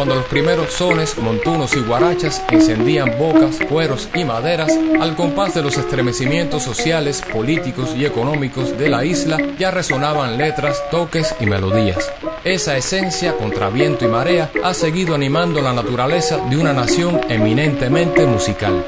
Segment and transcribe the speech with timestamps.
[0.00, 5.60] Cuando los primeros sones, montunos y guarachas encendían bocas, cueros y maderas, al compás de
[5.60, 12.10] los estremecimientos sociales, políticos y económicos de la isla, ya resonaban letras, toques y melodías.
[12.44, 18.24] Esa esencia, contra viento y marea, ha seguido animando la naturaleza de una nación eminentemente
[18.24, 18.82] musical.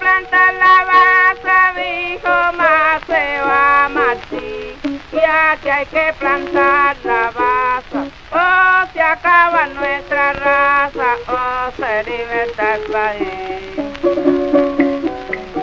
[0.00, 4.67] Plantar la baza, dijo más se va Martí.
[5.12, 12.74] Y aquí hay que plantar la baza, o se acaba nuestra raza, o se liberta
[12.74, 13.78] el país.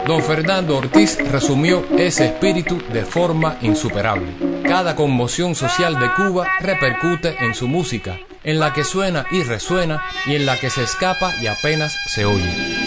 [0.07, 4.33] Don Fernando Ortiz resumió ese espíritu de forma insuperable.
[4.63, 10.03] Cada conmoción social de Cuba repercute en su música, en la que suena y resuena
[10.27, 12.84] y en la que se escapa y apenas se oye.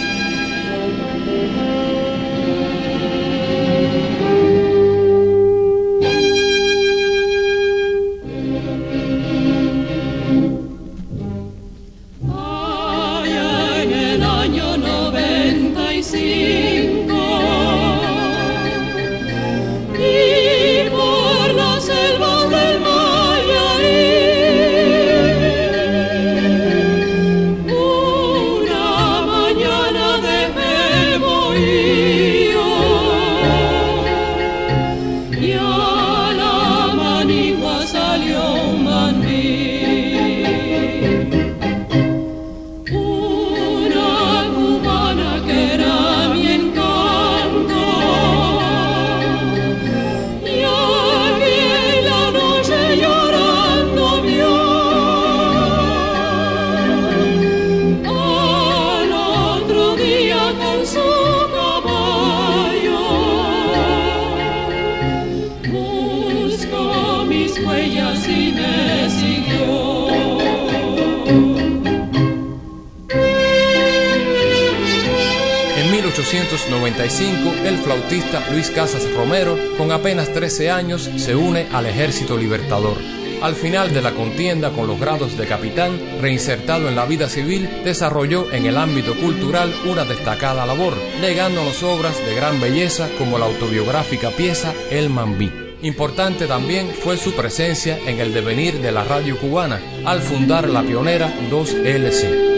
[77.89, 82.99] Flautista Luis Casas Romero, con apenas 13 años, se une al Ejército Libertador.
[83.41, 87.67] Al final de la contienda con los grados de capitán, reinsertado en la vida civil,
[87.85, 93.47] desarrolló en el ámbito cultural una destacada labor, legándonos obras de gran belleza como la
[93.47, 95.51] autobiográfica pieza El Mambí.
[95.81, 100.83] Importante también fue su presencia en el devenir de la radio cubana, al fundar la
[100.83, 102.58] pionera 2LC.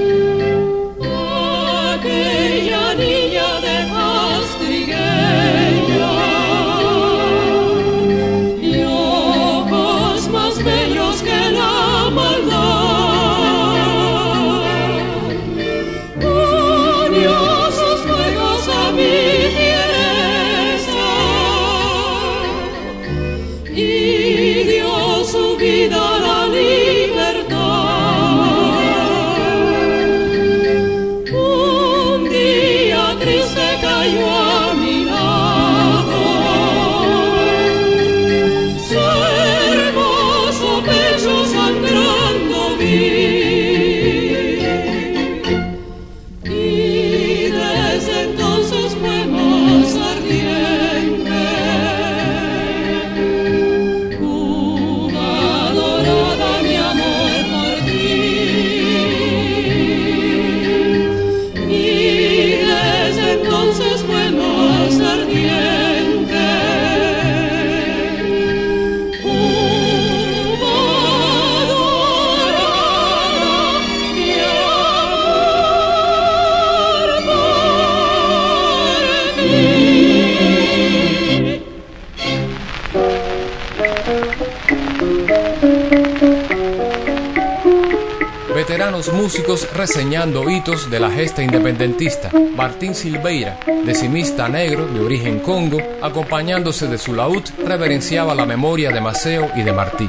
[89.75, 92.31] Reseñando hitos de la gesta independentista.
[92.57, 99.01] Martín Silveira, decimista negro de origen congo, acompañándose de su laúd, reverenciaba la memoria de
[99.01, 100.09] Maceo y de Martí.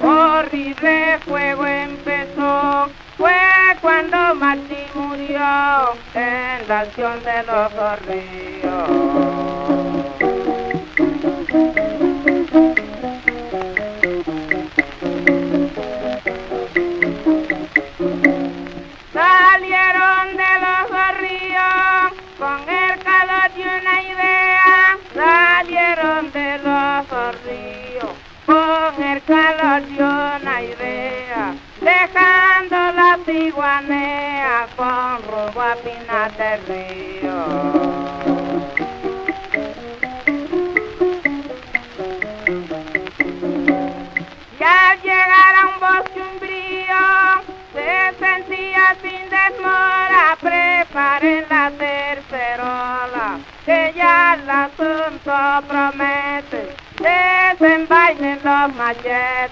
[0.00, 3.32] Horrible fuego empezó, fue
[3.80, 9.63] cuando Martín murió en la acción de los correos.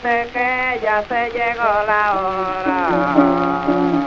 [0.03, 4.02] que ya se llegó la hora.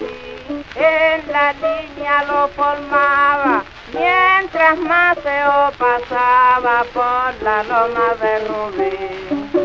[0.00, 9.60] en la niña lo formaba, mientras Maceo pasaba por la loma de Rubí.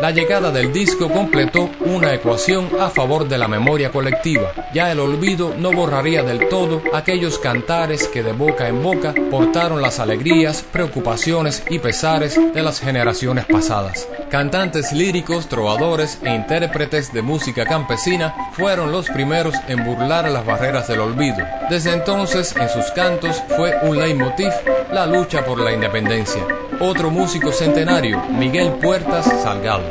[0.00, 4.50] La llegada del disco completó una ecuación a favor de la memoria colectiva.
[4.72, 9.82] Ya el olvido no borraría del todo aquellos cantares que de boca en boca portaron
[9.82, 14.08] las alegrías, preocupaciones y pesares de las generaciones pasadas.
[14.30, 20.86] Cantantes líricos, trovadores e intérpretes de música campesina fueron los primeros en burlar las barreras
[20.86, 21.38] del olvido.
[21.68, 24.52] Desde entonces, en sus cantos fue un leitmotiv
[24.92, 26.46] la lucha por la independencia.
[26.78, 29.82] Otro músico centenario, Miguel Puertas Salgado.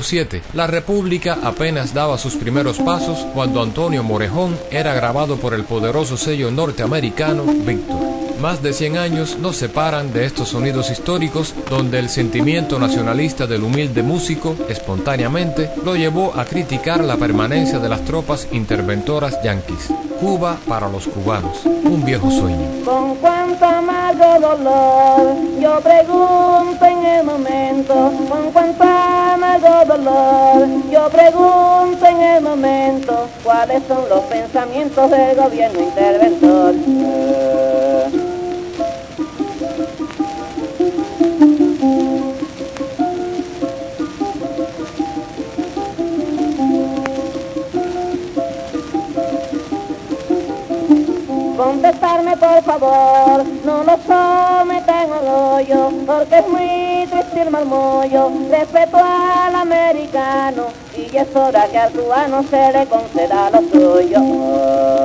[0.00, 5.64] 1907, la República apenas daba sus primeros pasos cuando Antonio Morejón era grabado por el
[5.64, 7.99] poderoso sello norteamericano Victor.
[8.40, 13.62] Más de 100 años nos separan de estos sonidos históricos donde el sentimiento nacionalista del
[13.62, 19.92] humilde músico espontáneamente lo llevó a criticar la permanencia de las tropas interventoras yanquis.
[20.18, 22.66] Cuba para los cubanos, un viejo sueño.
[22.82, 27.94] Con cuánto amargo dolor, yo pregunto en el momento,
[28.26, 35.80] con cuánto amargo dolor, yo pregunto en el momento, cuáles son los pensamientos del gobierno
[35.80, 36.74] interventor.
[52.24, 59.54] Por favor, no lo sometan al hoyo, porque es muy triste el marmollo, respeto al
[59.54, 64.99] americano, y es hora que al cubano se le conceda lo suyo.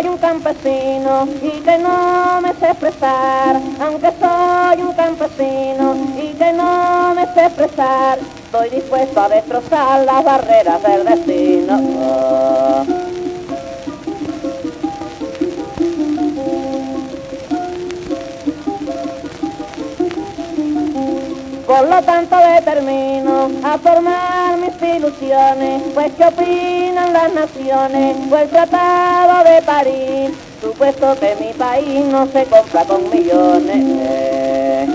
[0.00, 6.52] Soy un campesino y que no me sé expresar, aunque soy un campesino y que
[6.52, 13.09] no me sé expresar, estoy dispuesto a destrozar las barreras del destino.
[21.70, 28.48] Por lo tanto determino a formar mis ilusiones, pues qué opinan las naciones, fue el
[28.48, 34.88] tratado de París, supuesto que mi país no se compra con millones.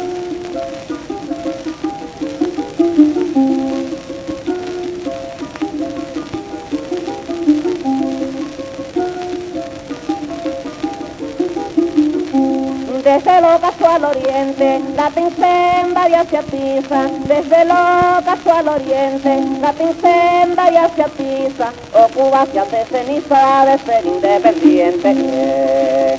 [13.02, 17.08] Desde lo al oriente, la pincenda y hacia Pisa.
[17.28, 17.76] Desde lo
[18.26, 21.72] caso al oriente, la pincenda y hacia Pisa.
[21.94, 26.18] O Cuba se hace ceniza de ser independiente.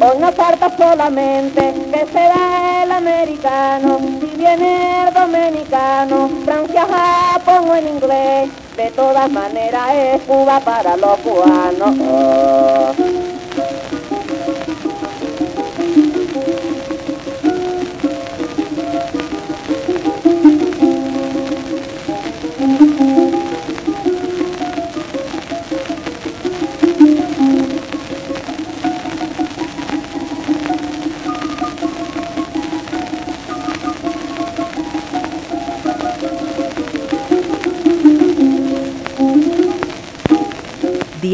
[0.00, 7.68] Hoy no falta solamente que se da el americano, si viene el dominicano, Francia, Japón
[7.68, 13.07] o en inglés, de todas maneras es Cuba para los cubanos.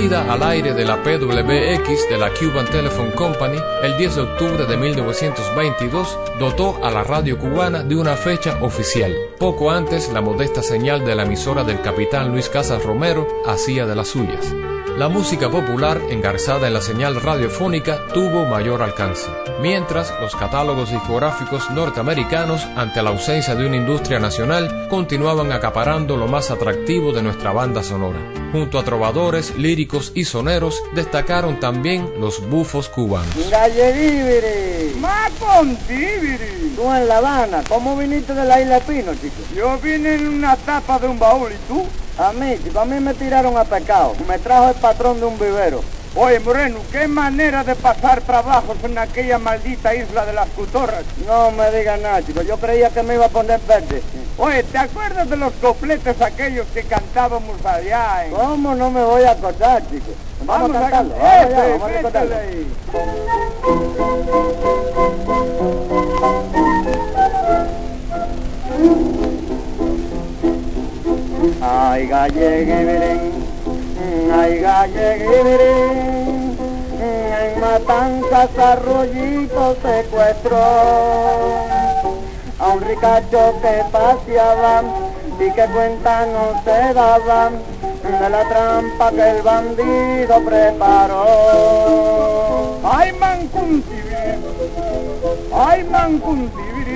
[0.00, 4.64] Salida al aire de la PWX de la Cuban Telephone Company el 10 de octubre
[4.64, 9.14] de 1922 dotó a la radio cubana de una fecha oficial.
[9.38, 13.94] Poco antes, la modesta señal de la emisora del capitán Luis Casas Romero hacía de
[13.94, 14.54] las suyas
[15.00, 19.30] la música popular engarzada en la señal radiofónica tuvo mayor alcance,
[19.62, 26.28] mientras los catálogos discográficos norteamericanos, ante la ausencia de una industria nacional, continuaban acaparando lo
[26.28, 28.18] más atractivo de nuestra banda sonora.
[28.52, 33.34] Junto a trovadores, líricos y soneros, destacaron también los bufos cubanos.
[35.00, 35.30] ¡Más
[36.76, 39.48] Tú en La Habana, ¿cómo viniste de la isla Pino, chicos?
[39.56, 41.86] Yo vine en una tapa de un baúl, ¿y tú?
[42.18, 44.14] A mí, a mí me tiraron a pecado.
[44.28, 45.82] Me trajo el patrón de un vivero.
[46.16, 51.04] Oye, Moreno, qué manera de pasar trabajos en aquella maldita isla de las Cutorras.
[51.24, 52.42] No me digas nada, chico.
[52.42, 54.02] Yo creía que me iba a poner verde.
[54.36, 58.26] Oye, ¿te acuerdas de los copletes aquellos que cantábamos allá?
[58.30, 60.10] ¿Cómo no me voy a acordar, chico?
[60.44, 61.14] Vamos, a cantarlo.
[61.78, 62.34] Vamos, a cantarlo.
[71.62, 73.32] Ay, galleguibirín,
[74.30, 76.58] ay, galleguibirín,
[77.00, 80.58] en matanzas Arroyito secuestró
[82.58, 84.82] a un ricacho que paseaba
[85.40, 87.54] y que cuenta no se daban
[88.02, 91.24] de la trampa que el bandido preparó.
[92.84, 94.38] ¡Ay, mancuntibir!
[95.54, 96.89] ¡Ay, mancuntibir!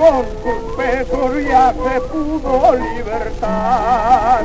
[0.00, 4.42] Con sus pesos ya se pudo libertar.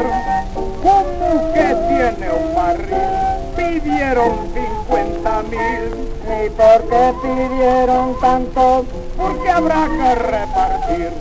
[0.53, 3.15] ¿Cómo que tiene un barril?
[3.55, 5.83] Pidieron 50 mil.
[6.25, 8.85] ¿Y por qué pidieron tanto?
[9.15, 11.11] Porque habrá que repartir.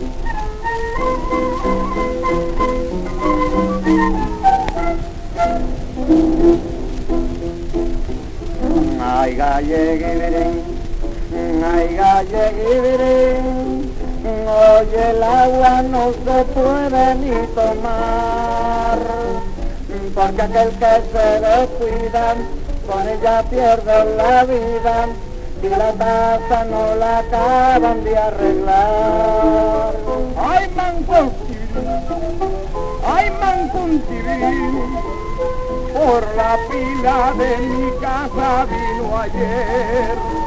[9.01, 10.63] Ay, galleguibirín,
[11.65, 13.74] ay, galleguibirín,
[14.47, 18.99] oye, el agua no se puede ni tomar,
[20.15, 22.35] porque aquel que se descuida,
[22.87, 25.09] con ella pierde la vida,
[25.63, 29.95] y la taza no la acaban de arreglar.
[30.37, 31.69] ¡Ay, mancuntibir!
[33.07, 35.05] ¡Ay, mancuntibir!
[35.95, 40.44] por la pila de mi casa vino ayer.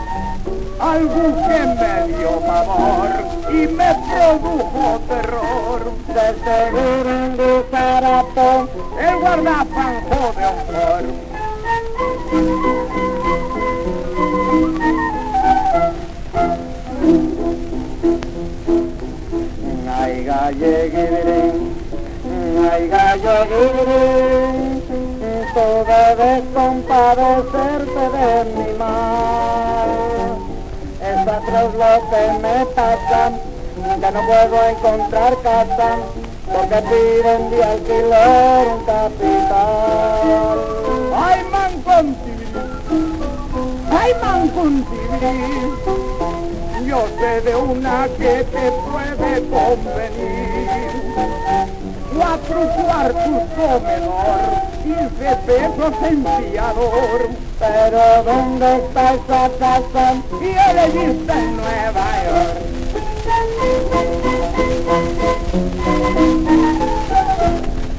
[0.79, 3.09] Algo que me dio pavor
[3.49, 5.91] y me produjo terror.
[6.07, 8.67] Desde Burundi, Zarapo,
[8.99, 11.03] El guardafanjo de honor.
[19.99, 21.75] ay, galleguibirín,
[22.71, 24.83] ay, galleguibirín,
[25.53, 29.36] tú debes compadecerte de mi mal.
[31.37, 33.31] Es atroz lo que me pasa,
[33.99, 35.89] que no puedo encontrar casa,
[36.51, 40.57] porque piden de alquiler un capital.
[41.15, 42.57] ¡Ay, mancuntibir!
[43.91, 45.73] ¡Ay, mancuntibir!
[46.87, 50.67] Yo sé de una que te puede convenir.
[52.17, 54.56] Cuatro cuartos comedor, quince
[55.45, 57.29] pesos en fiador.
[57.59, 60.15] Pero ¿dónde está esa casa?
[60.41, 62.67] Y elegiste en Nueva York.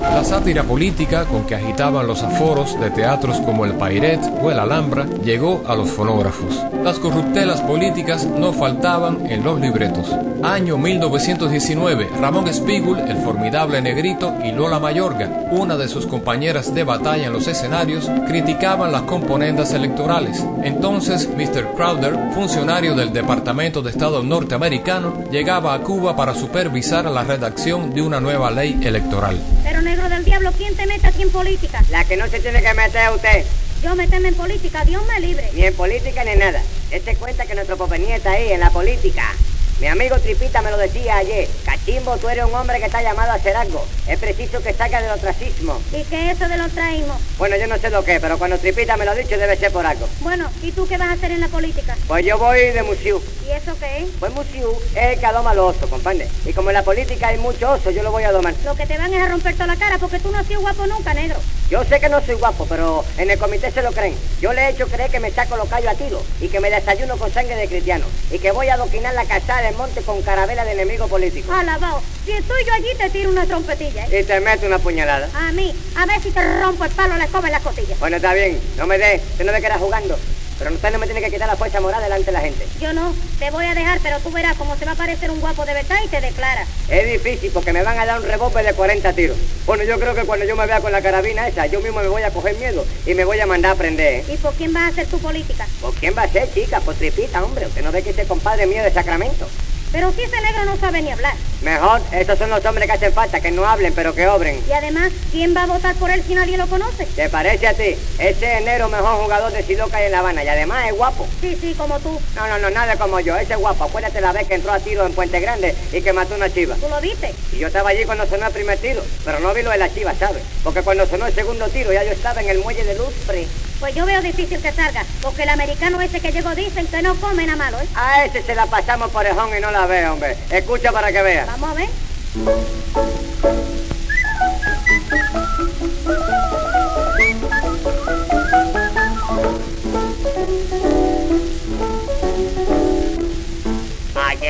[0.01, 4.59] La sátira política con que agitaban los aforos de teatros como el Pairet o el
[4.59, 6.68] Alhambra llegó a los fonógrafos.
[6.83, 10.15] Las corruptelas políticas no faltaban en los libretos.
[10.43, 16.85] Año 1919, Ramón Spiegel, el formidable negrito, y Lola Mayorga, una de sus compañeras de
[16.85, 20.45] batalla en los escenarios, criticaban las componendas electorales.
[20.63, 21.75] Entonces, Mr.
[21.75, 28.03] Crowder, funcionario del Departamento de Estado norteamericano, llegaba a Cuba para supervisar la redacción de
[28.03, 29.37] una nueva ley electoral.
[29.65, 31.83] Pero negro del diablo, ¿quién te mete aquí en política?
[31.91, 33.45] La que no se tiene que meter es usted,
[33.83, 35.49] Yo meterme en política, Dios me libre.
[35.55, 36.61] ni en política ni en nada.
[36.91, 39.33] Este cuenta que nuestro popení está ahí, en la política.
[39.81, 41.49] Mi amigo Tripita me lo decía ayer.
[41.65, 43.87] Cachimbo, tú eres un hombre que está llamado a hacer algo.
[44.09, 45.81] Es preciso que saques del ostracismo.
[45.93, 47.17] ¿Y qué es eso de los traímos?
[47.39, 49.57] Bueno, yo no sé lo que es, pero cuando Tripita me lo ha dicho debe
[49.57, 50.09] ser por algo.
[50.23, 51.97] Bueno, ¿y tú qué vas a hacer en la política?
[52.09, 53.23] Pues yo voy de museo.
[53.47, 54.09] ¿Y eso qué es?
[54.19, 56.29] Pues museo es el que adoma los osos, comprende.
[56.45, 58.55] Y como en la política hay muchos osos, yo lo voy a domar.
[58.65, 60.61] Lo que te van es a romper toda la cara porque tú no has sido
[60.61, 61.37] guapo nunca, negro.
[61.71, 64.17] Yo sé que no soy guapo, pero en el comité se lo creen.
[64.41, 66.71] Yo le he hecho creer que me saco los callos a tiro y que me
[66.71, 70.23] desayuno con sangre de cristiano y que voy a adoquinar la casada del monte con
[70.23, 71.53] carabela de enemigo político.
[71.53, 74.21] Alabao, si estoy yo allí te tiro una trompetilla, ¿eh?
[74.21, 75.29] Y te meto una puñalada.
[75.35, 77.97] A mí, a ver si te rompo el palo, la escoba en la costilla.
[78.01, 80.19] Bueno, está bien, no me dé, usted no ve que era jugando.
[80.59, 82.67] Pero usted no me tiene que quitar la fuerza moral delante de la gente.
[82.81, 85.41] Yo no, te voy a dejar, pero tú verás cómo se va a parecer un
[85.41, 86.67] guapo de verdad y te declara.
[86.89, 89.37] Es difícil porque me van a dar un rebote de 40 tiros.
[89.67, 92.09] Bueno, yo creo que cuando yo me vea con la carabina esa, yo mismo me
[92.09, 94.15] voy a coger miedo y me voy a mandar a prender.
[94.21, 94.25] ¿eh?
[94.33, 95.67] ¿Y por quién vas a hacer tu política?
[95.81, 96.81] ¿Por quién va a ser, chica?
[96.81, 97.67] Por tripita, hombre.
[97.67, 99.49] Usted no ve que ese compadre mío de Sacramento.
[99.93, 101.35] Pero si ese negro no sabe ni hablar.
[101.63, 104.63] Mejor, esos son los hombres que hacen falta, que no hablen, pero que obren.
[104.69, 107.07] Y además, ¿quién va a votar por él si nadie lo conoce?
[107.07, 107.97] ¿Te parece a ti?
[108.19, 111.27] Ese es negro mejor jugador de Sidoca hay en La Habana y además es guapo.
[111.41, 112.21] Sí, sí, como tú.
[112.37, 113.37] No, no, no, nada como yo.
[113.37, 113.85] Ese es guapo.
[113.85, 116.77] Acuérdate la vez que entró a tiro en Puente Grande y que mató una chiva.
[116.77, 117.35] ¿Tú lo viste?
[117.53, 119.93] Y yo estaba allí cuando sonó el primer tiro, pero no vi lo de la
[119.93, 120.43] chiva, ¿sabes?
[120.63, 123.47] Porque cuando sonó el segundo tiro ya yo estaba en el muelle de Lustre.
[123.81, 127.15] Pues yo veo difícil que salga, porque el americano ese que llegó dicen que no
[127.17, 127.87] come nada malo, ¿eh?
[127.95, 130.37] A ese se la pasamos por ejón y no la ve, hombre.
[130.51, 131.47] Escucha para que vea.
[131.47, 133.18] Vamos a ver.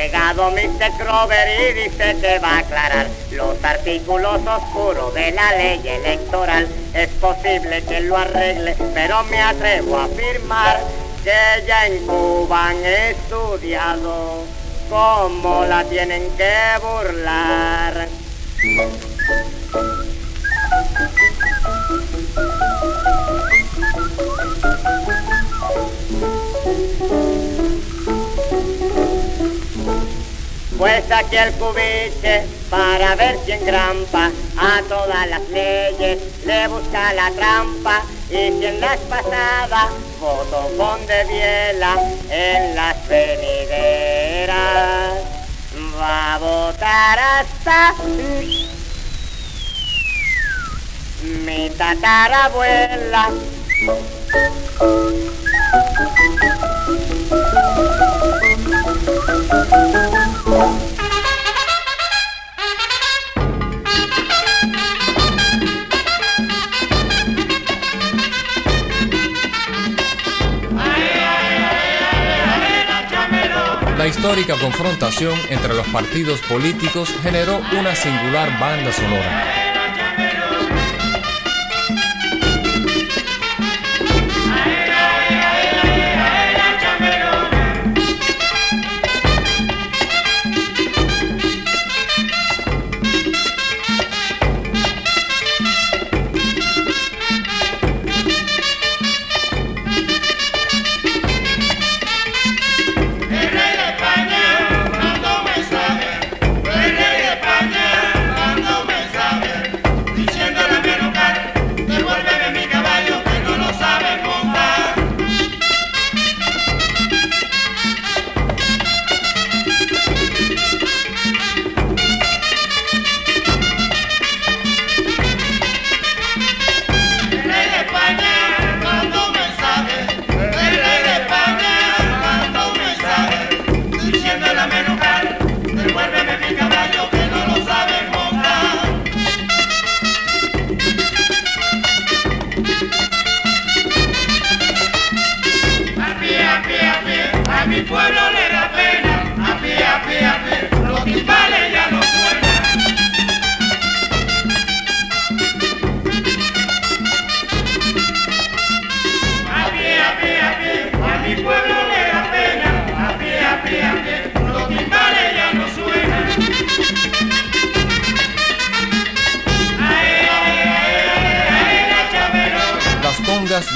[0.03, 0.91] Llegado Mr.
[0.97, 6.67] Crover y dice que va a aclarar los artículos oscuros de la ley electoral.
[6.93, 10.79] Es posible que lo arregle, pero me atrevo a afirmar
[11.23, 14.45] que ya en Cuba han estudiado
[14.89, 18.07] cómo la tienen que burlar.
[30.79, 34.31] Pues aquí el cubiche para ver si engrampa.
[34.57, 38.01] A todas las leyes, le busca la trampa.
[38.29, 39.89] Y si las pasadas
[40.21, 41.97] votó con de biela
[42.29, 44.55] en las venideras,
[45.99, 47.93] va a votar hasta
[51.45, 53.31] mi tatarabuela.
[74.39, 79.68] Histórica confrontación entre los partidos políticos generó una singular banda sonora.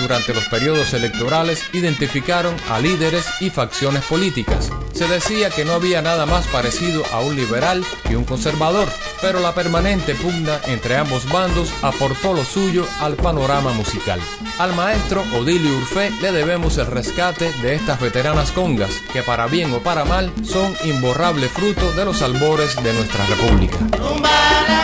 [0.03, 4.69] Durante los periodos electorales identificaron a líderes y facciones políticas.
[4.93, 8.89] Se decía que no había nada más parecido a un liberal que un conservador,
[9.21, 14.19] pero la permanente pugna entre ambos bandos aportó lo suyo al panorama musical.
[14.59, 19.73] Al maestro Odilio Urfé le debemos el rescate de estas veteranas congas, que para bien
[19.73, 23.77] o para mal son imborrable fruto de los albores de nuestra república.
[23.97, 24.29] Tumba
[24.67, 24.83] la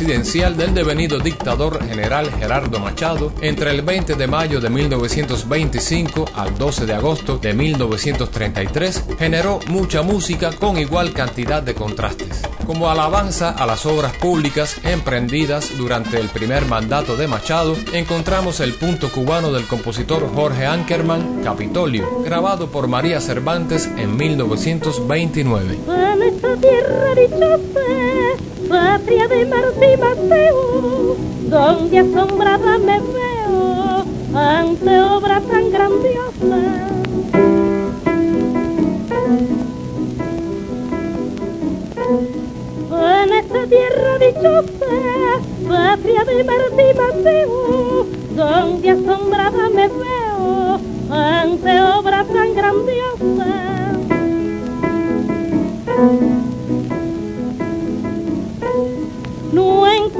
[0.00, 6.56] presidencial del devenido dictador general Gerardo Machado entre el 20 de mayo de 1925 al
[6.56, 12.40] 12 de agosto de 1933 generó mucha música con igual cantidad de contrastes.
[12.66, 18.72] Como alabanza a las obras públicas emprendidas durante el primer mandato de Machado, encontramos el
[18.72, 25.78] punto cubano del compositor Jorge Ankerman, Capitolio, grabado por María Cervantes en 1929.
[28.70, 31.16] Patria de Martí Mateo,
[31.48, 36.60] donde asombrada me veo ante obra tan grandiosa.
[42.92, 44.94] En esta tierra dichosa,
[45.68, 48.06] patria de Martí Mateo,
[48.36, 50.80] donde asombrada me veo
[51.10, 53.80] ante obra tan grandiosa.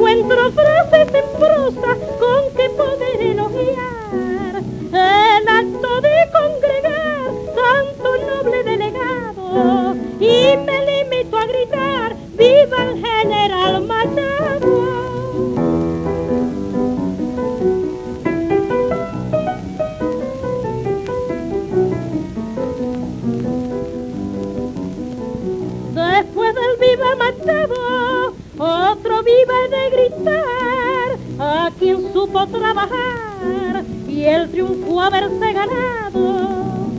[0.01, 4.63] Encuentro frases en prosa con que poder elogiar
[4.95, 13.83] el acto de congregar tanto noble delegado y me limito a gritar ¡Viva el general
[13.83, 14.71] Machado!
[25.93, 27.80] Después del viva Machado,
[29.27, 36.91] he de gritar a quien supo trabajar y el triunfo haberse ganado.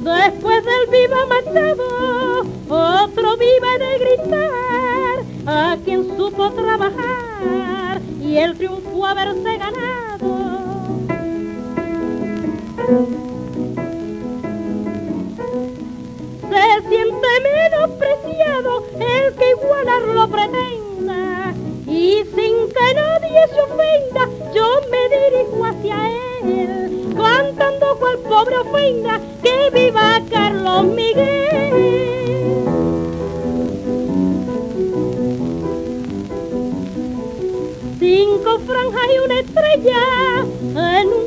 [0.00, 8.56] Después del viva Machado, otro viva he de gritar a quien supo trabajar y el
[8.56, 10.02] triunfo haberse ganado.
[18.40, 21.54] El que igualarlo pretenda
[21.86, 29.20] y sin que nadie se ofenda yo me dirijo hacia él cantando cual pobre ofenda
[29.42, 31.42] que viva Carlos Miguel.
[37.98, 40.02] Cinco franjas y una estrella
[41.00, 41.21] en un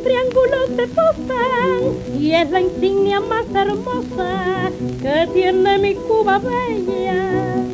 [0.75, 7.65] se posan y es la insignia más hermosa que tiene mi Cuba bella.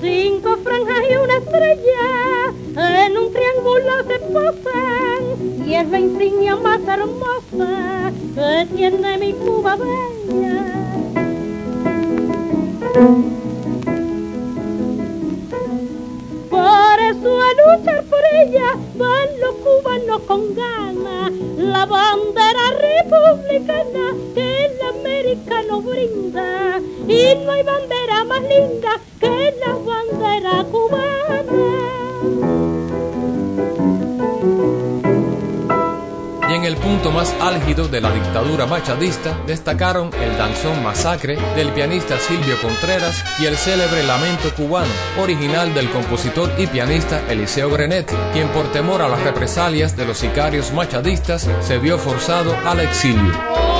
[0.00, 6.80] Cinco franjas y una estrella en un triángulo se posan y es la insignia más
[6.86, 10.69] hermosa que tiene mi Cuba bella.
[18.42, 21.32] Ella van los cubanos con ganas.
[21.56, 26.80] La bandera republicana que el americano brinda.
[27.08, 31.99] Y no hay bandera más linda que la bandera cubana.
[36.60, 42.18] En el punto más álgido de la dictadura machadista destacaron el danzón Masacre del pianista
[42.18, 48.48] Silvio Contreras y el célebre Lamento Cubano, original del compositor y pianista Eliseo Grenet, quien
[48.48, 53.79] por temor a las represalias de los sicarios machadistas se vio forzado al exilio.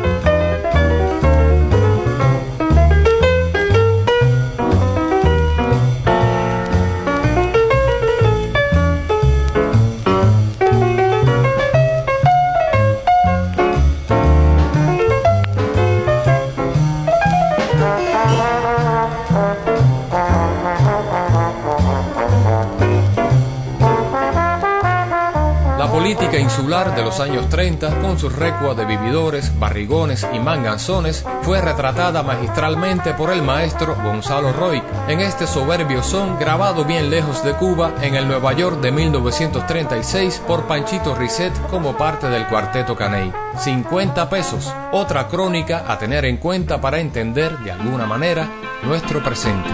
[26.89, 33.13] de los años 30, con sus recuas de vividores, barrigones y manganzones, fue retratada magistralmente
[33.13, 38.15] por el maestro Gonzalo Roig en este soberbio son grabado bien lejos de Cuba en
[38.15, 43.31] el Nueva York de 1936 por Panchito Risset como parte del cuarteto Caney.
[43.57, 48.49] 50 pesos, otra crónica a tener en cuenta para entender de alguna manera
[48.83, 49.69] nuestro presente.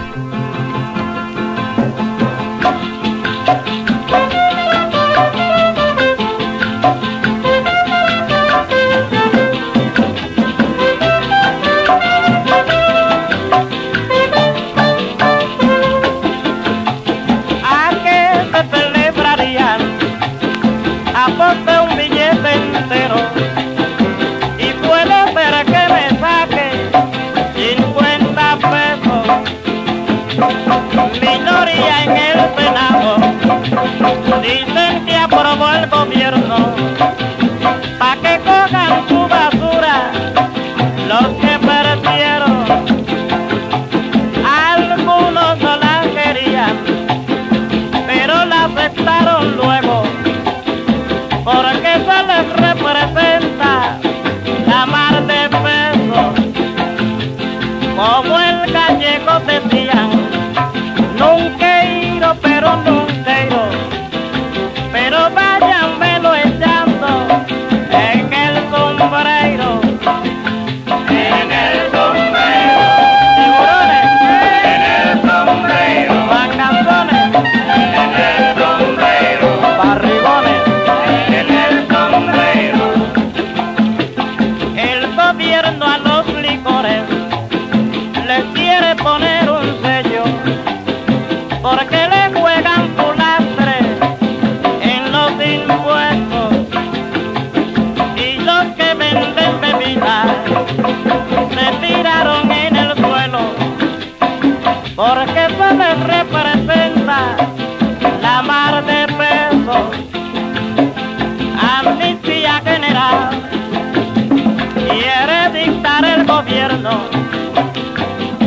[116.82, 117.08] no.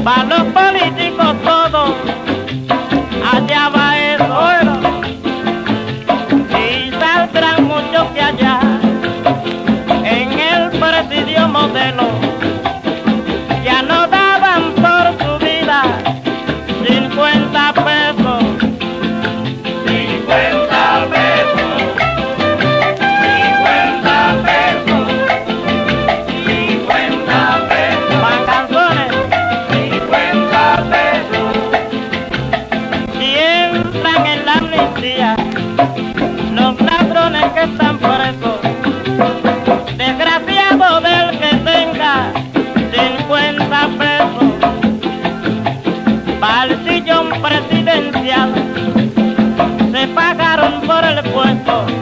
[0.03, 1.35] Para los políticos
[40.77, 42.31] que tenga
[42.93, 44.43] 50 pesos
[46.39, 48.53] para el sillón presidencial.
[49.91, 52.00] Se pagaron por el puesto.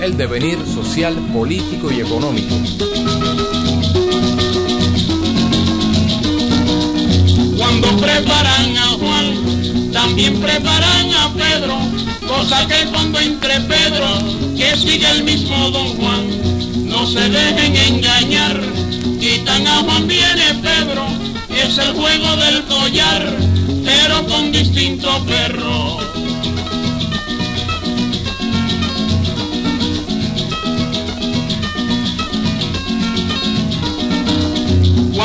[0.00, 2.54] el devenir social, político y económico.
[7.58, 11.76] Cuando preparan a Juan, también preparan a Pedro,
[12.26, 14.08] cosa que cuando entre Pedro,
[14.56, 18.58] que sigue el mismo don Juan, no se dejen engañar,
[19.20, 21.06] quitan a Juan, viene Pedro,
[21.50, 23.36] es el juego del collar,
[23.84, 26.19] pero con distinto perro.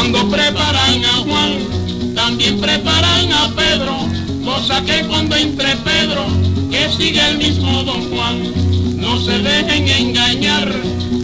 [0.08, 4.08] Cuando preparan a Juan, también preparan a Pedro,
[4.46, 6.28] cosa que cuando entre Pedro,
[6.70, 10.72] que sigue el mismo don Juan, no se dejen engañar,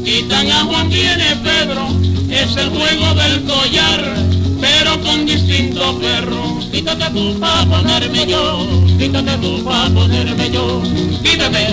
[0.04, 1.90] quitan a Juan, viene Pedro,
[2.32, 4.16] es el juego del collar,
[4.60, 6.60] pero con distinto perro.
[6.72, 8.66] Quítate tú pa' ponerme yo,
[8.98, 10.82] quítate tú pa' ponerme yo,
[11.22, 11.68] quítate,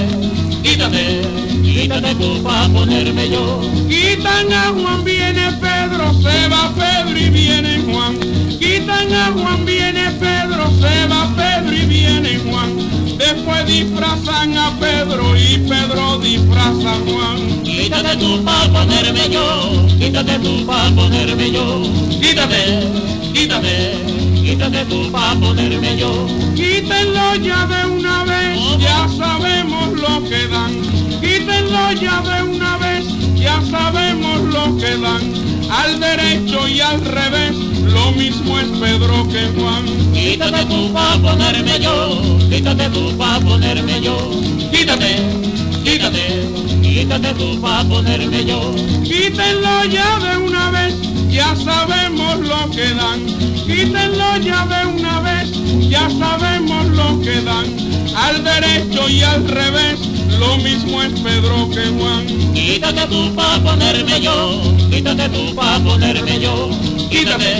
[0.62, 1.47] quítate,
[1.78, 3.60] quítate tú pa' ponerme yo.
[3.88, 8.18] Quitan a Juan, viene Pedro, se va Pedro y viene Juan.
[8.58, 12.70] Quitan a Juan, viene Pedro, se va Pedro y viene Juan.
[13.16, 17.62] Después disfrazan a Pedro y Pedro disfraza a Juan.
[17.62, 21.82] Quítate tú pa' ponerme yo, quítate tú pa' ponerme yo,
[22.20, 22.88] quítate,
[23.32, 24.18] quítate.
[24.48, 26.26] Quítate tú pa' ponerme yo.
[26.54, 28.37] Quítenlo ya de una vez,
[28.78, 30.72] ya sabemos lo que dan.
[31.20, 33.04] Quítenlo ya de una vez,
[33.34, 35.48] ya sabemos lo que dan.
[35.70, 37.54] Al derecho y al revés,
[37.92, 39.84] lo mismo es Pedro que Juan.
[40.14, 44.16] Quítate tú pa' ponerme yo, quítate tú pa' ponerme yo.
[44.72, 45.16] Quítate,
[45.84, 46.48] quítate,
[46.82, 48.74] quítate tú pa' ponerme yo.
[49.02, 50.94] Quítenlo ya de una vez,
[51.38, 53.20] ya sabemos lo que dan.
[53.64, 55.48] Quítenlo ya de una vez,
[55.88, 57.66] ya sabemos lo que dan.
[58.16, 60.00] Al derecho y al revés,
[60.40, 62.26] lo mismo es Pedro que Juan.
[62.54, 64.36] Quítate tú pa' ponerme yo,
[64.90, 66.70] quítate tú pa' ponerme yo.
[67.08, 67.52] Quítate,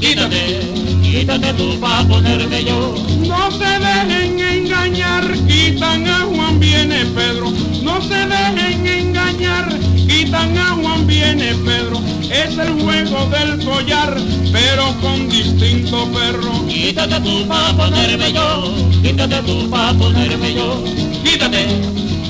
[0.00, 0.60] quítate,
[1.02, 2.94] quítate tú pa' ponerme yo.
[3.26, 7.67] No se dejen engañar, quitan a Juan, viene Pedro.
[7.82, 9.68] No se dejen engañar,
[10.06, 12.00] quitan a Juan, viene Pedro.
[12.30, 14.16] Es el juego del collar,
[14.52, 16.66] pero con distinto perro.
[16.66, 20.84] Quítate tú pa' ponerme yo, quítate tú pa' ponerme yo.
[21.24, 21.66] Quítate,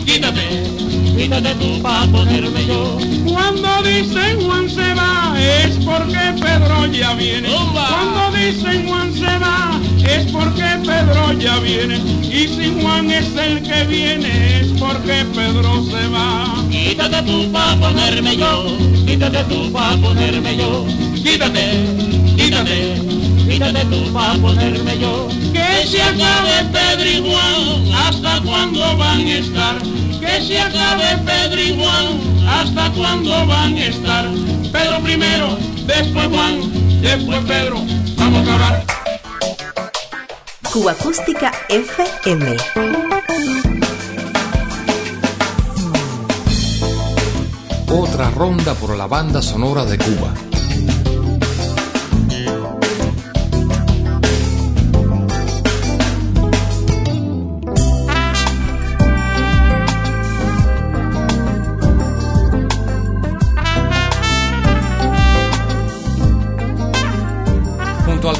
[0.04, 0.64] quítate,
[1.18, 2.96] quítate tú pa' ponerme yo.
[3.26, 7.48] Cuando dicen Juan se va, es porque Pedro ya viene.
[7.72, 11.96] Cuando dicen Juan se va, es porque Pedro ya viene.
[12.22, 16.64] Y si Juan es el que viene, es porque Pedro se va.
[16.70, 20.86] Quítate tú pa' ponerme yo, quítate tú pa' ponerme yo.
[21.16, 21.84] Quítate,
[22.36, 22.94] quítate,
[23.48, 25.28] quítate tú pa' ponerme yo.
[25.52, 29.76] Que se acabe Pedro y Juan, ¿hasta cuándo van a estar?
[30.20, 34.26] Que se acabe Pedro y Juan, ¿hasta cuándo van a estar?
[34.72, 37.76] Pedro primero, después Juan, después Pedro,
[38.16, 38.84] vamos a acabar.
[40.72, 42.56] Cuba Acústica FM.
[47.90, 50.34] Otra ronda por la banda sonora de Cuba.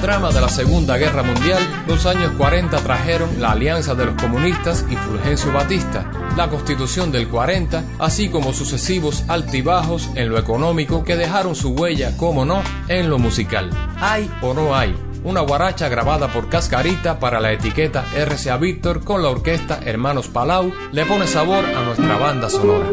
[0.09, 4.87] Drama de la Segunda Guerra Mundial, los años 40 trajeron la alianza de los comunistas
[4.89, 11.15] y Fulgencio Batista, la constitución del 40, así como sucesivos altibajos en lo económico que
[11.15, 13.69] dejaron su huella, como no, en lo musical.
[14.01, 19.23] Hay o no hay, una guaracha grabada por Cascarita para la etiqueta RCA Víctor con
[19.23, 22.87] la orquesta Hermanos Palau le pone sabor a nuestra banda sonora.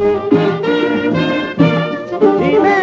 [2.41, 2.76] Dime,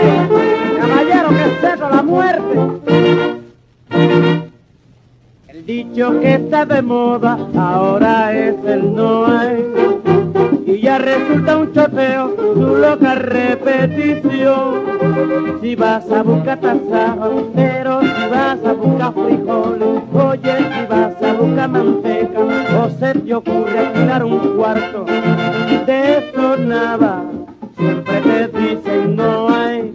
[0.80, 3.41] caballero, que sepa la muerte.
[5.66, 9.64] Dicho que está de moda ahora es el no hay.
[10.66, 14.82] Y ya resulta un choteo su loca repetición.
[15.60, 21.32] Si vas a buscar tasajo, pero si vas a buscar frijoles, oye, si vas a
[21.34, 22.40] buscar manteca,
[22.82, 25.04] o se te ocurre alquilar un cuarto,
[25.86, 27.22] de eso nada.
[27.76, 29.94] Siempre te dicen no hay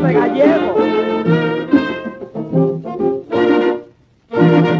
[0.00, 0.76] Muerte gallego.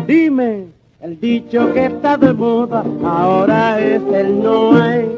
[0.06, 0.66] Dime,
[1.00, 5.10] el dicho que está de moda ahora es el no hay.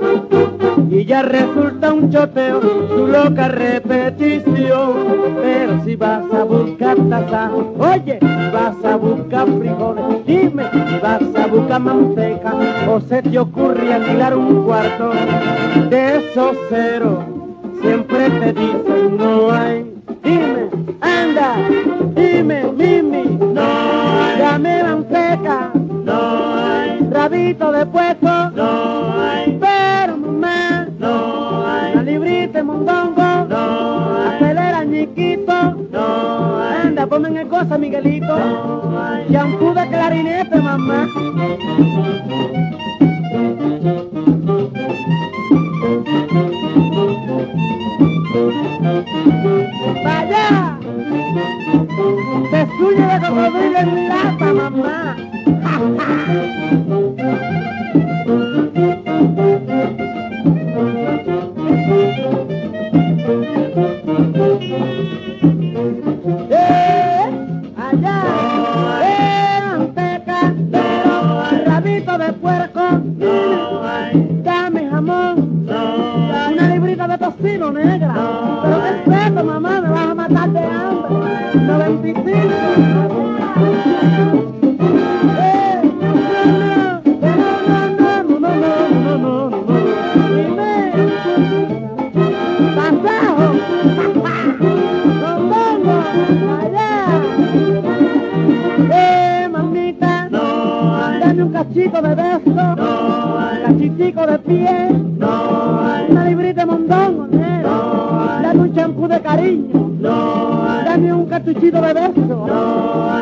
[0.91, 4.93] Y ya resulta un choteo su loca repetición.
[5.41, 8.19] Pero si vas a buscar taza, oye,
[8.53, 10.65] vas a buscar frijoles, dime,
[11.03, 12.55] vas a buscar manteca,
[12.89, 15.13] o se te ocurre alquilar un cuarto
[15.91, 17.33] de esos ceros
[17.83, 19.92] siempre te dicen no hay.
[20.23, 20.71] Dime,
[21.01, 21.57] anda,
[22.15, 24.39] dime, Mimi, no hay.
[24.39, 27.01] Dame manteca, no hay.
[27.11, 29.59] Rabito de puesto, no hay.
[29.61, 31.95] Pero mamá, no hay.
[31.95, 34.37] La librita de mondongo, no hay.
[34.37, 36.87] Acelera ñiquito, no hay.
[36.87, 39.27] Anda, ponme en el cosa, Miguelito, no hay.
[39.29, 41.09] Shampoo de clarinete, mamá.
[48.35, 49.62] ¡Vaya!
[52.83, 55.17] Pezuña de cocodrilo en mamá.
[66.51, 67.25] ¡Eh!
[67.77, 68.19] ¡Allá!
[69.03, 69.61] ¡Eh!
[69.65, 70.41] Manteca,
[70.73, 71.15] pero
[71.65, 72.85] rabito de puerco.
[74.43, 75.67] Dame jamón.
[75.69, 78.02] Una librita de tocino negra.
[101.65, 102.77] Cachito de beso.
[103.65, 104.89] Cachitico de pie.
[106.09, 108.41] Una librita mondongo, negro.
[108.43, 109.91] Dame un champú de cariño.
[110.01, 112.47] Dame un cartuchito de beso.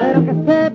[0.00, 0.69] Pero que sepa,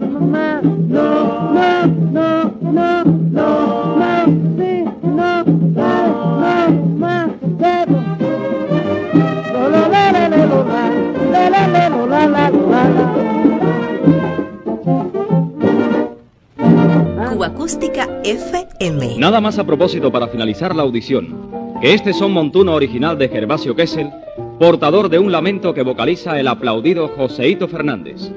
[19.42, 24.10] Más a propósito para finalizar la audición, que este son montuno original de Gervasio Kessel,
[24.58, 28.32] portador de un lamento que vocaliza el aplaudido Joseito Fernández.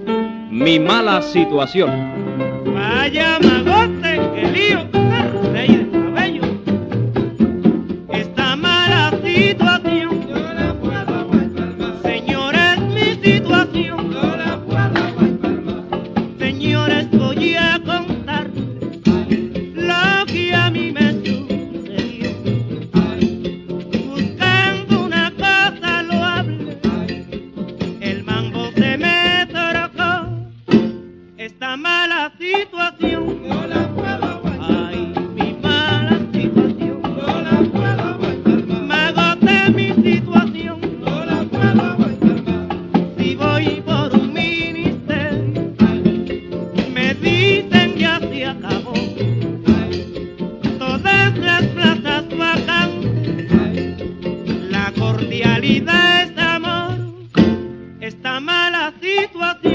[0.51, 1.90] Mi mala situación.
[2.74, 3.38] Vaya
[59.01, 59.68] situação.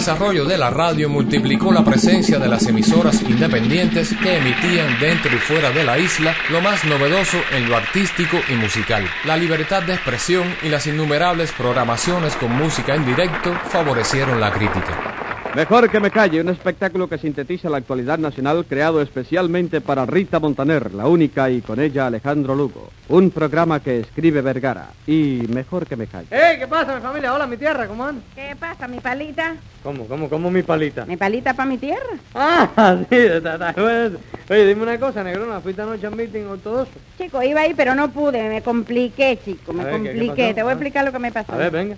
[0.00, 5.36] Desarrollo de la radio multiplicó la presencia de las emisoras independientes que emitían dentro y
[5.36, 9.04] fuera de la isla lo más novedoso en lo artístico y musical.
[9.26, 15.52] La libertad de expresión y las innumerables programaciones con música en directo favorecieron la crítica.
[15.54, 20.38] Mejor que me calle, un espectáculo que sintetiza la actualidad nacional creado especialmente para Rita
[20.38, 22.89] Montaner, la única, y con ella Alejandro Lugo.
[23.10, 24.86] Un programa que escribe Vergara.
[25.04, 26.28] Y mejor que me calle.
[26.30, 26.56] ¡Eh!
[26.60, 27.34] ¿Qué pasa, mi familia?
[27.34, 28.22] Hola, mi tierra, ¿cómo andan?
[28.36, 29.56] ¿Qué pasa, mi palita?
[29.82, 31.06] ¿Cómo, cómo, cómo mi palita?
[31.06, 31.98] ¿Mi palita para mi tierra?
[32.36, 32.68] Ah,
[33.10, 34.18] sí, está, está bueno.
[34.48, 36.92] Oye, dime una cosa, negrona, ¿fuiste anoche a meeting ortodoxo?
[37.18, 40.54] Chico, iba ahí, pero no pude, me compliqué, chico, me A ver, ¿qué- qué compliqué.
[40.54, 40.76] Te voy a Ah.
[40.76, 41.52] explicar lo que me pasó.
[41.52, 41.96] A ver, venga.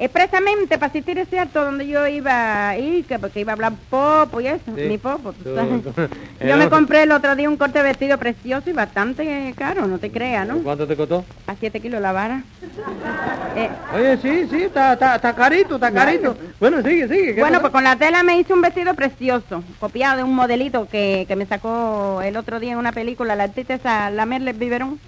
[0.00, 3.54] Expresamente para asistir a ese acto donde yo iba a ir, que porque iba a
[3.54, 4.82] hablar popo y eso, Sí.
[4.82, 5.82] mi popo, tú sabes.
[6.46, 9.98] Yo me compré el otro día un corte de vestido precioso y bastante caro, no
[9.98, 10.58] te creas, ¿no?
[10.58, 11.24] ¿Cuánto te costó?
[11.48, 12.42] A 7 kilos la vara.
[13.56, 16.36] Eh, Oye, sí, sí, está, está, está carito, está carito.
[16.60, 17.34] Bueno, sigue, sigue.
[17.34, 20.86] ¿qué bueno, pues con la tela me hice un vestido precioso, copiado de un modelito
[20.88, 24.52] que, que me sacó el otro día en una película, la artista esa, la Merle
[24.52, 25.00] Biberón.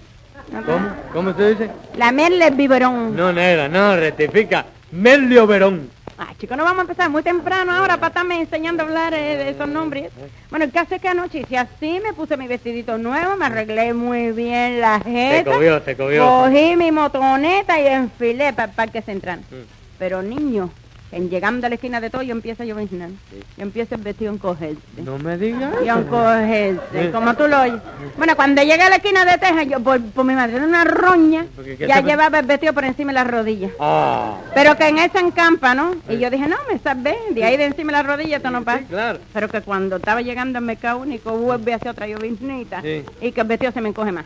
[0.51, 0.87] ¿No te- ¿Cómo?
[1.13, 1.69] ¿Cómo se dice?
[1.97, 3.15] La Merle Biberón.
[3.15, 4.65] No, negra, no, rectifica.
[4.91, 5.89] Melio Verón.
[6.17, 9.37] Ay, chicos, no vamos a empezar muy temprano ahora para estarme enseñando a hablar eh,
[9.37, 10.11] de esos nombres.
[10.49, 13.93] Bueno, el caso es que anoche hice así, me puse mi vestidito nuevo, me arreglé
[13.93, 15.51] muy bien la jeta.
[15.51, 16.23] cogió, te cogió.
[16.23, 19.39] Cogí mi motoneta y enfilé para el Parque Central.
[19.49, 19.63] Mm.
[19.97, 20.69] Pero, niño,
[21.11, 23.09] en llegando a la esquina de todo, yo empiezo a lloviznar.
[23.57, 24.77] Yo empiezo el vestido a encogerse.
[25.03, 25.73] No me digas.
[25.85, 27.09] Y a encogerse, Sí.
[27.11, 27.81] como tú lo oyes.
[28.17, 30.83] Bueno, cuando llegué a la esquina de Texas, yo, por, por mi madre, era una
[30.85, 33.71] roña, Porque, ¿qué ya te- llevaba el vestido por encima de las rodillas.
[33.79, 34.35] Ah.
[34.53, 35.95] Pero que en esa encampa, ¿no?
[36.09, 38.63] Y yo dije, no, me salvé, de ahí de encima de la rodilla esto no
[38.63, 38.83] pasa.
[38.87, 39.19] claro.
[39.33, 43.03] Pero que cuando estaba llegando al mercado único, vuelve hacia otra lloviznita Sí.
[43.21, 44.25] y que el vestido se me encoge más.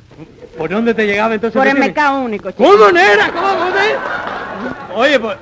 [0.58, 1.58] ¿Por dónde te llegaba entonces?
[1.58, 2.64] Por el mercado único, chico.
[2.64, 3.32] ¿Cómo, negra?
[3.34, 5.38] ¿Cómo, cómo te- Oye, pues,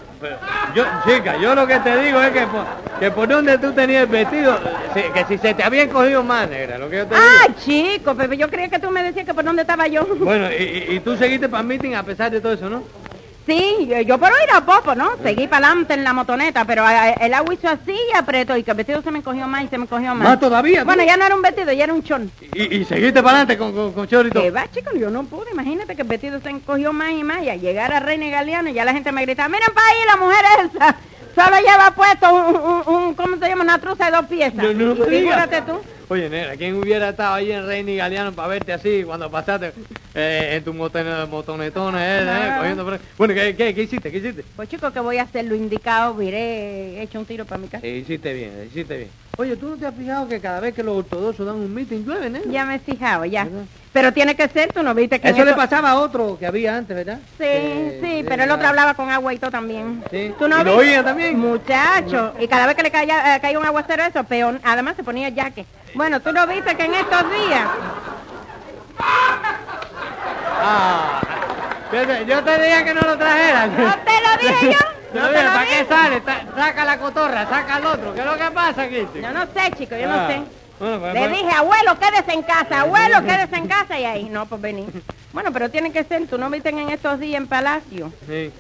[0.76, 2.65] yo, chica, yo lo que te digo es que por,
[2.99, 4.57] que por donde tú tenías el vestido,
[4.93, 7.28] si- que si se te había encogido más, negra, lo que yo te digo.
[7.43, 10.05] Ah, chico, pero yo creía que tú me decías que por dónde estaba yo.
[10.05, 12.84] Bueno, y, y- y tú seguiste para el meeting a pesar de todo eso, ¿no?
[13.45, 15.11] Sí, yo, yo por ir a popo, ¿no?
[15.21, 18.63] Seguí para adelante en la motoneta, pero eh, el agua hizo así y apretó y
[18.63, 20.29] que el vestido se me encogió más y se me encogió más.
[20.29, 20.85] ¿Más todavía, tú?
[20.85, 22.31] Bueno, ya no era un vestido, ya era un chon.
[22.53, 24.41] Y, y seguiste para adelante con, con, con chorito.
[24.41, 25.51] Que va, chico, yo no pude.
[25.51, 27.43] Imagínate que el vestido se encogió más y más.
[27.43, 29.97] Y al llegar a Reina y Galeano, ya la gente me gritaba, miren para ahí,
[30.07, 30.95] la mujer esa.
[31.35, 33.63] Solo lleva puesto un, un, un- ¿cómo se llama?
[33.63, 34.53] Una truza de dos piezas.
[34.55, 35.07] No, no Y me digas.
[35.09, 35.81] figúrate tú.
[36.09, 39.73] Oye, negra, ¿quién hubiera estado ahí en Reina y Galeano para verte así cuando pasaste
[40.16, 42.99] eh, en tu moton- motonetona, eh, eh, cogiendo por ahí?
[43.18, 44.11] Bueno, ¿qué, qué, qué hiciste?
[44.11, 44.45] ¿Qué hiciste?
[44.55, 47.86] Pues chico, que voy a hacer lo indicado, viré, hecho un tiro para mi casa.
[47.86, 49.09] Eh, hiciste bien, hiciste bien.
[49.38, 52.05] Oye, ¿tú no te has fijado que cada vez que los ortodoxos dan un meeting
[52.05, 52.51] llueve, negra?
[52.51, 53.47] Ya me he fijado, ya.
[53.91, 56.45] Pero tiene que ser, tú no viste que Eso le eso- pasaba a otro que
[56.45, 57.18] había antes, ¿verdad?
[57.38, 60.03] Sí, Eh, sí, pero el otro hablaba con agua y todo también.
[60.11, 60.32] Sí.
[60.38, 61.38] ¿Tú no ¿Y lo oía también?
[61.39, 65.03] Muchacho, y cada vez que le caía, eh, caía un aguacero eso, peor, además se
[65.03, 65.66] ponía jaque.
[65.95, 67.68] Bueno, tú no viste que en estos días...
[70.59, 71.21] Ah,
[72.27, 73.69] yo te, dije que no lo trajeras.
[73.69, 74.79] ¿No te lo dije yo?
[75.13, 76.21] Te ¿No lo te dije, lo ¿para qué sale?
[76.55, 78.15] Saca la cotorra, saca al otro.
[78.15, 79.19] ¿Qué es lo que pasa aquí, chico?
[79.19, 80.43] Yo no sé, chico, yo Ah, no sé.
[80.79, 84.23] Bueno, pues, Le pues, dije, abuelo, quédese en casa, abuelo, quédese en casa, y ahí,
[84.29, 84.87] no, pues vení.
[85.33, 88.13] Bueno, pero tiene que ser, tú no viste en estos días en Palacio.
[88.27, 88.51] Sí.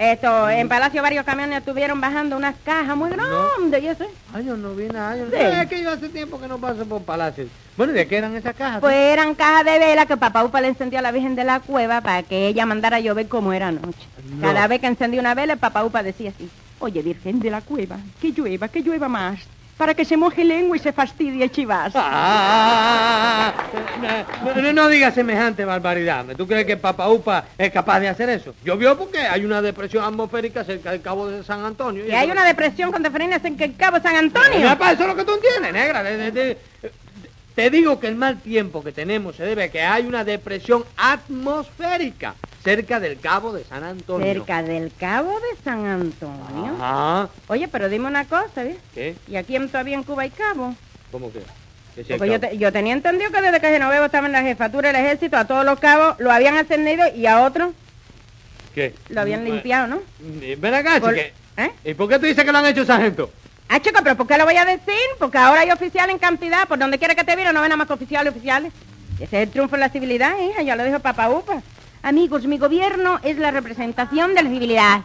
[0.00, 4.06] Esto, en Palacio varios camiones estuvieron bajando unas cajas muy grandes, y eso.
[4.32, 5.14] Ay, yo no vi nada.
[5.14, 5.30] Yo no...
[5.30, 5.36] Sí.
[5.36, 7.48] Es que yo hace tiempo que no paso por Palacio.
[7.76, 8.80] Bueno, ¿y de qué eran esas cajas?
[8.80, 11.60] Pues eran cajas de vela que papá Upa le encendió a la Virgen de la
[11.60, 14.08] Cueva para que ella mandara a llover como era anoche.
[14.36, 14.40] No.
[14.40, 16.48] Cada vez que encendía una vela, el papá Upa decía así,
[16.78, 19.40] oye, Virgen de la Cueva, que llueva, que llueva más,
[19.80, 21.94] para que se moje lengua y se fastidie el chivas.
[21.94, 23.50] Ah,
[24.44, 26.26] no, no, no digas semejante barbaridad.
[26.36, 28.54] ¿Tú crees que Papa Upa es capaz de hacer eso?
[28.62, 32.06] Llovió porque hay una depresión atmosférica cerca del cabo de San Antonio.
[32.06, 34.60] Y hay una depresión con deferencia en que el Cabo San Antonio.
[34.60, 36.04] Ya, pa, eso es lo que tú entiendes, negra.
[37.54, 40.84] Te digo que el mal tiempo que tenemos se debe a que hay una depresión
[40.98, 44.26] atmosférica cerca del cabo de San Antonio.
[44.32, 46.74] Cerca del Cabo de San Antonio.
[46.80, 47.28] Ajá.
[47.48, 48.76] Oye, pero dime una cosa, ¿ves?
[48.94, 49.16] ¿Qué?
[49.28, 50.74] ¿Y aquí en, todavía en Cuba hay cabo?
[51.10, 51.40] ¿Cómo que?
[51.94, 54.32] Que si el Porque yo, te- yo tenía entendido que desde que Genoveva estaba en
[54.32, 57.72] la jefatura del ejército, a todos los cabos lo habían ascendido y a otros
[58.74, 58.94] ¿Qué?
[59.08, 60.00] lo habían limpiado, ¿no?
[60.42, 61.32] Eh, Ven acá, Por- chique.
[61.56, 61.70] ¿Eh?
[61.84, 63.30] ¿Y por qué tú dices que lo han hecho sargento?
[63.68, 64.94] Ah, chico, pero ¿por qué lo voy a decir?
[65.18, 67.76] Porque ahora hay oficiales en cantidad, por donde quiera que te viera no ven nada
[67.76, 68.72] más que oficiales, oficiales.
[69.16, 71.62] Ese es el triunfo de la civilidad, hija, ya lo dijo Papá Upa.
[72.02, 75.00] Amigos, mi gobierno es la representación de la civilidad.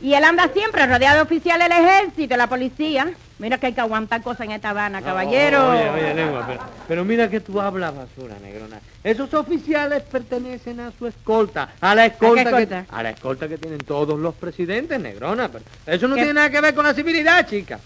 [0.00, 3.10] Y él anda siempre rodeado de oficiales del ejército, la policía.
[3.38, 5.70] Mira que hay que aguantar cosas en esta Habana, caballero.
[5.70, 8.78] Oye, oye, lengua, pero, pero mira que tú hablas basura, negrona.
[9.02, 12.86] Esos oficiales pertenecen a su escolta, a la escolta, que, escolta?
[12.88, 15.48] a la escolta que tienen todos los presidentes, negrona.
[15.48, 16.22] Pero eso no ¿Qué?
[16.22, 17.80] tiene nada que ver con la civilidad, chica.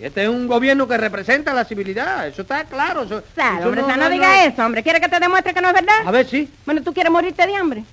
[0.00, 3.02] Y Este es un gobierno que representa la civilidad, eso está claro.
[3.02, 4.82] Eso, eso hombre, Sal, no, diga eso, hombre.
[4.82, 5.94] ¿Quiere que te demuestre que no es verdad?
[6.06, 6.48] A ver, sí.
[6.64, 7.84] Bueno, ¿tú quieres morirte de hambre?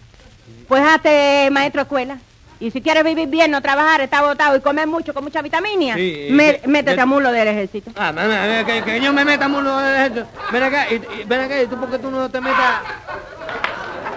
[0.69, 2.17] Pues hazte maestro de escuela.
[2.61, 5.95] Y si quieres vivir bien, no trabajar, estar botado y comer mucho con mucha vitamina,
[5.95, 7.91] Sí, me- que- métete que- a mulo del ejército.
[7.95, 10.25] Ah, a ver, que, que yo me meta mulo de esto.
[10.51, 12.81] Ven acá, y, y- ven acá, ¿y tú por qué tú no te metas?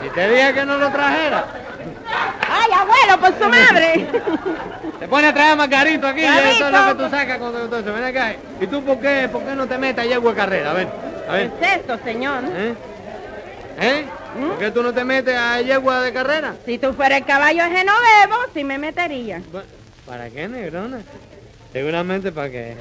[0.07, 1.45] Y te dije que no lo trajera.
[2.49, 4.07] ¡Ay, abuelo, por su madre!
[4.99, 7.79] Te pone a traer margarito aquí, y eso es lo que tú sacas con todo
[7.79, 7.93] eso.
[7.93, 8.35] Ven acá.
[8.61, 10.71] ¿Y tú por qué, por qué no te metes a yegua de carrera?
[10.71, 10.89] A ver,
[11.29, 11.51] a ver.
[11.59, 12.45] ¿Qué es esto, señor?
[12.47, 12.75] ¿Eh?
[13.81, 14.05] ¿Eh?
[14.39, 16.55] ¿Por qué tú no te metes a yegua de carrera?
[16.67, 19.41] Si tú fueras el caballo de Genovevo, sí me metería.
[20.07, 21.01] ¿Para qué, negrona?
[21.73, 22.77] Seguramente para que,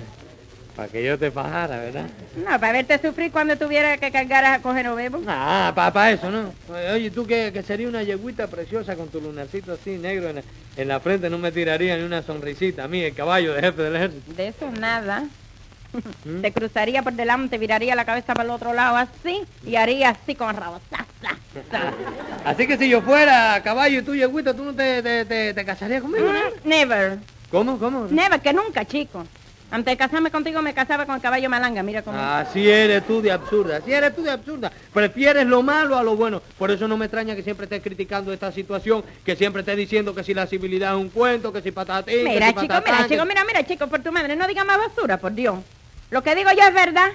[0.79, 2.05] para que yo te fajara, ¿verdad?
[2.37, 5.21] No, para verte sufrir cuando tuviera que cargar a con Genovevo.
[5.27, 6.53] Ah, para eso, ¿no?
[6.93, 10.41] Oye, tú que, que sería una yeguita preciosa con tu lunarcito así negro en la,
[10.77, 13.81] en la frente, no me tiraría ni una sonrisita a mí, el caballo de jefe
[13.81, 14.31] del ejército.
[14.31, 15.25] De eso nada.
[16.23, 16.41] ¿Mm?
[16.43, 20.33] Te cruzaría por delante, viraría la cabeza para el otro lado así y haría así
[20.33, 20.79] con rabo.
[20.89, 21.35] Sa, sa,
[21.69, 21.93] sa.
[22.45, 25.65] Así que si yo fuera caballo y tú yeguita, ¿tú no te, te, te, te
[25.65, 26.29] casarías conmigo?
[26.29, 27.17] Mm, Never.
[27.51, 28.05] ¿Cómo, cómo?
[28.09, 29.25] Never, que nunca, chico.
[29.71, 32.17] Antes de casarme contigo me casaba con el caballo malanga, mira cómo.
[32.19, 34.71] Así eres tú de absurda, así eres tú de absurda.
[34.93, 36.41] Prefieres lo malo a lo bueno.
[36.57, 40.15] Por eso no me extraña que siempre estés criticando esta situación, que siempre estés diciendo
[40.15, 42.97] que si la civilidad es un cuento, que si patatín, que Mira, si chico, mira,
[43.03, 45.59] que- chico, mira, mira, chico, por tu madre, no digas más basura, por Dios.
[46.09, 47.09] Lo que digo yo es verdad.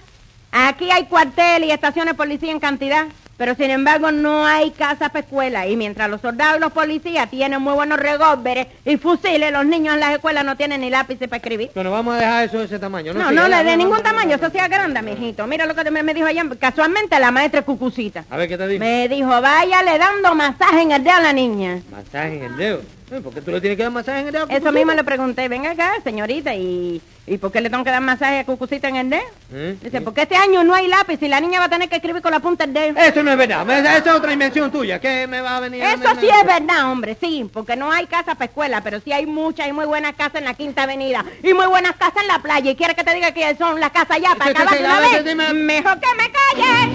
[0.52, 3.07] Aquí hay cuartel y estaciones de policía en cantidad,
[3.37, 5.66] pero sin embargo no hay casas para escuela.
[5.66, 9.95] Y mientras los soldados y los policías tienen muy buenos revólveres y fusiles, los niños
[9.95, 11.70] en las escuelas no tienen ni lápices para escribir.
[11.74, 13.12] Bueno, vamos a dejar eso de ese tamaño.
[13.12, 15.47] No, No, Sí, no, le de no, ningún no, tamaño, eso sea grande, mijito.
[15.47, 18.24] Mira lo que me, me dijo ayer, casualmente la maestra Cucucita.
[18.30, 18.80] A ver, ¿qué te digo?
[18.85, 21.80] Me dijo, váyale dando masaje en el dedo a la niña.
[21.91, 22.80] Masaje en el dedo.
[23.11, 24.46] Eh, ¿Por qué tú le tienes que dar masaje en el dedo?
[24.48, 28.00] Eso mismo le pregunté, venga acá, señorita, ¿y, ¿y por qué le tengo que dar
[28.00, 29.22] masaje a Cucucita en el dedo?
[29.52, 29.76] ¿Eh?
[29.82, 32.22] Dice, porque este año no hay lápiz y la niña va a tener que escribir
[32.22, 32.98] con la punta del dedo.
[32.98, 34.98] Eso no es verdad, esa es otra invención tuya.
[35.00, 38.07] ¿Qué me va a venir a Eso sí es verdad, hombre, sí, porque no hay
[38.07, 41.26] casa para escuela, pero sí hay muchas y muy buenas casas en la Quinta Avenida
[41.42, 42.70] y muy buenas casas en la playa.
[42.70, 45.24] ¿Y quiere que te diga que son las casas allá para acabar una vez?
[45.24, 45.52] dime.
[45.52, 46.88] Mejor que me calle,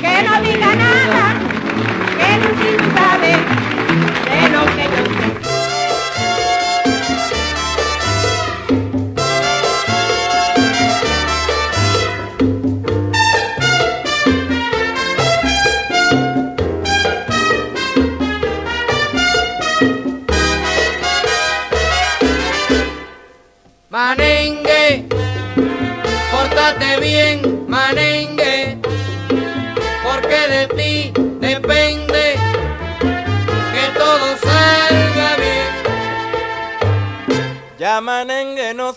[0.00, 1.34] que no diga nada,
[2.16, 2.92] que ni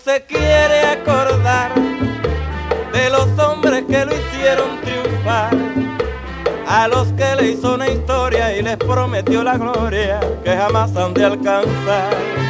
[0.03, 1.71] se quiere acordar
[2.93, 5.53] de los hombres que lo hicieron triunfar,
[6.67, 11.13] a los que le hizo una historia y les prometió la gloria que jamás han
[11.13, 12.44] de alcanzar.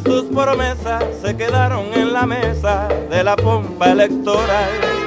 [0.00, 4.97] Sus promesas se quedaron en la mesa de la pompa electoral.